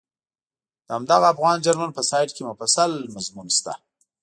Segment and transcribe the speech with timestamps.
[0.85, 3.73] د همدغه افغان جرمن په سایټ کې مفصل مضمون شته.